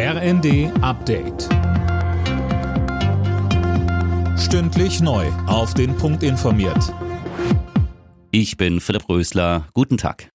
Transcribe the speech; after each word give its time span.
RND 0.00 0.70
Update. 0.80 1.48
Stündlich 4.38 5.00
neu. 5.00 5.26
Auf 5.48 5.74
den 5.74 5.96
Punkt 5.96 6.22
informiert. 6.22 6.94
Ich 8.30 8.56
bin 8.56 8.78
Philipp 8.80 9.08
Rösler. 9.08 9.66
Guten 9.74 9.96
Tag. 9.96 10.30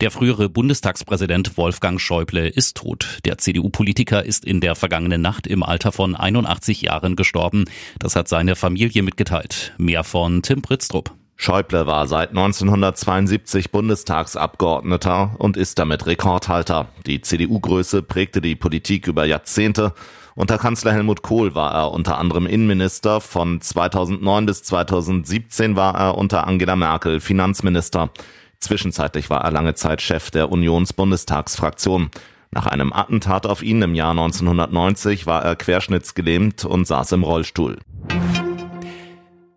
Der 0.00 0.12
frühere 0.12 0.48
Bundestagspräsident 0.48 1.56
Wolfgang 1.56 2.00
Schäuble 2.00 2.46
ist 2.46 2.76
tot. 2.76 3.18
Der 3.24 3.36
CDU-Politiker 3.38 4.24
ist 4.24 4.44
in 4.44 4.60
der 4.60 4.76
vergangenen 4.76 5.20
Nacht 5.20 5.48
im 5.48 5.64
Alter 5.64 5.90
von 5.90 6.14
81 6.14 6.82
Jahren 6.82 7.16
gestorben. 7.16 7.64
Das 7.98 8.14
hat 8.14 8.28
seine 8.28 8.54
Familie 8.54 9.02
mitgeteilt. 9.02 9.74
Mehr 9.76 10.04
von 10.04 10.42
Tim 10.42 10.62
Britztrup. 10.62 11.19
Schäuble 11.42 11.86
war 11.86 12.06
seit 12.06 12.28
1972 12.28 13.70
Bundestagsabgeordneter 13.70 15.36
und 15.38 15.56
ist 15.56 15.78
damit 15.78 16.04
Rekordhalter. 16.04 16.88
Die 17.06 17.22
CDU-Größe 17.22 18.02
prägte 18.02 18.42
die 18.42 18.56
Politik 18.56 19.06
über 19.06 19.24
Jahrzehnte. 19.24 19.94
Unter 20.34 20.58
Kanzler 20.58 20.92
Helmut 20.92 21.22
Kohl 21.22 21.54
war 21.54 21.72
er 21.72 21.92
unter 21.92 22.18
anderem 22.18 22.44
Innenminister. 22.44 23.22
Von 23.22 23.62
2009 23.62 24.44
bis 24.44 24.64
2017 24.64 25.76
war 25.76 25.94
er 25.94 26.18
unter 26.18 26.46
Angela 26.46 26.76
Merkel 26.76 27.20
Finanzminister. 27.20 28.10
Zwischenzeitlich 28.58 29.30
war 29.30 29.42
er 29.42 29.50
lange 29.50 29.72
Zeit 29.72 30.02
Chef 30.02 30.30
der 30.30 30.52
Unionsbundestagsfraktion. 30.52 32.10
Nach 32.50 32.66
einem 32.66 32.92
Attentat 32.92 33.46
auf 33.46 33.62
ihn 33.62 33.80
im 33.80 33.94
Jahr 33.94 34.10
1990 34.10 35.26
war 35.26 35.42
er 35.42 35.56
querschnittsgelähmt 35.56 36.66
und 36.66 36.86
saß 36.86 37.12
im 37.12 37.24
Rollstuhl. 37.24 37.78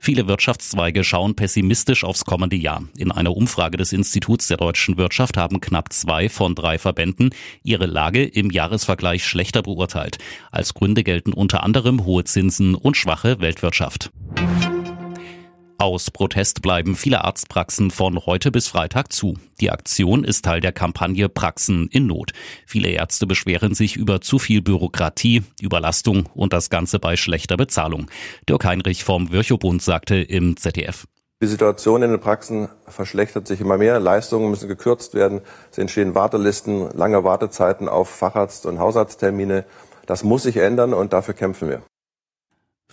Viele 0.05 0.27
Wirtschaftszweige 0.27 1.05
schauen 1.05 1.34
pessimistisch 1.34 2.03
aufs 2.03 2.25
kommende 2.25 2.57
Jahr. 2.57 2.84
In 2.98 3.09
einer 3.09 3.38
Umfrage 3.38 3.77
des 3.77 3.93
Instituts 3.93 4.49
der 4.49 4.57
deutschen 4.57 4.98
Wirtschaft 4.98 5.38
haben 5.38 5.62
knapp 5.62 5.93
zwei 5.93 6.27
von 6.27 6.55
drei 6.55 6.77
Verbänden 6.77 7.29
ihre 7.63 7.85
Lage 7.85 8.26
im 8.26 8.52
Jahresvergleich 8.52 9.26
schlechter 9.26 9.62
beurteilt. 9.63 10.17
Als 10.52 10.73
Gründe 10.73 11.05
gelten 11.05 11.31
unter 11.31 11.63
anderem 11.63 12.03
hohe 12.03 12.26
Zinsen 12.26 12.76
und 12.76 12.98
schwache 12.98 13.40
Weltwirtschaft. 13.40 14.12
Aus 15.84 16.12
Protest 16.12 16.62
bleiben 16.62 16.95
viele 16.95 17.26
Arztpraxen 17.26 17.91
von 17.91 18.26
heute 18.26 18.51
bis 18.51 18.70
Freitag 18.70 19.12
zu. 19.12 19.37
Die 19.59 19.70
Aktion 19.70 20.23
ist 20.23 20.45
Teil 20.45 20.62
der 20.62 20.71
Kampagne 20.71 21.27
Praxen 21.27 21.89
in 21.91 22.07
Not. 22.07 22.31
Viele 22.65 22.87
Ärzte 22.87 23.27
beschweren 23.27 23.76
sich 23.76 23.98
über 23.98 24.21
zu 24.21 24.39
viel 24.39 24.61
Bürokratie, 24.61 25.43
Überlastung 25.59 26.29
und 26.35 26.54
das 26.54 26.70
Ganze 26.70 26.99
bei 26.99 27.17
schlechter 27.17 27.57
Bezahlung. 27.57 28.09
Dirk 28.48 28.63
Heinrich 28.63 29.04
vom 29.04 29.34
Virchow-Bund 29.34 29.81
sagte 29.81 30.15
im 30.15 30.55
ZDF. 30.55 31.05
Die 31.41 31.48
Situation 31.48 32.01
in 32.01 32.11
den 32.11 32.21
Praxen 32.21 32.70
verschlechtert 32.87 33.45
sich 33.45 33.59
immer 33.59 33.77
mehr. 33.77 33.99
Leistungen 33.99 34.51
müssen 34.51 34.70
gekürzt 34.70 35.13
werden. 35.15 35.41
Es 35.70 35.77
entstehen 35.77 36.15
Wartelisten, 36.15 36.91
lange 36.91 37.26
Wartezeiten 37.26 37.89
auf 37.89 38.09
Facharzt- 38.09 38.65
und 38.65 38.79
Hausarzttermine. 38.79 39.65
Das 40.05 40.23
muss 40.23 40.43
sich 40.43 40.55
ändern 40.55 40.93
und 40.93 41.11
dafür 41.11 41.34
kämpfen 41.34 41.67
wir. 41.67 41.81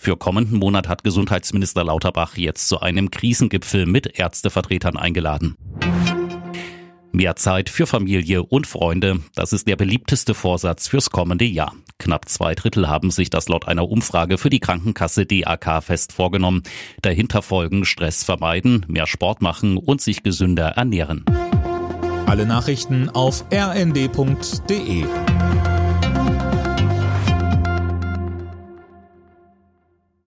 Für 0.03 0.17
kommenden 0.17 0.57
Monat 0.57 0.87
hat 0.87 1.03
Gesundheitsminister 1.03 1.83
Lauterbach 1.83 2.35
jetzt 2.35 2.67
zu 2.67 2.79
einem 2.79 3.11
Krisengipfel 3.11 3.85
mit 3.85 4.17
Ärztevertretern 4.17 4.97
eingeladen. 4.97 5.55
Mehr 7.11 7.35
Zeit 7.35 7.69
für 7.69 7.85
Familie 7.85 8.41
und 8.41 8.65
Freunde, 8.65 9.19
das 9.35 9.53
ist 9.53 9.67
der 9.67 9.75
beliebteste 9.75 10.33
Vorsatz 10.33 10.87
fürs 10.87 11.11
kommende 11.11 11.45
Jahr. 11.45 11.75
Knapp 11.99 12.27
zwei 12.29 12.55
Drittel 12.55 12.89
haben 12.89 13.11
sich 13.11 13.29
das 13.29 13.47
laut 13.47 13.67
einer 13.67 13.87
Umfrage 13.87 14.39
für 14.39 14.49
die 14.49 14.59
Krankenkasse 14.59 15.27
DAK 15.27 15.83
fest 15.83 16.13
vorgenommen. 16.13 16.63
Dahinter 17.03 17.43
folgen 17.43 17.85
Stress 17.85 18.23
vermeiden, 18.23 18.83
mehr 18.87 19.05
Sport 19.05 19.43
machen 19.43 19.77
und 19.77 20.01
sich 20.01 20.23
gesünder 20.23 20.69
ernähren. 20.69 21.25
Alle 22.25 22.47
Nachrichten 22.47 23.07
auf 23.09 23.45
rnd.de 23.53 25.05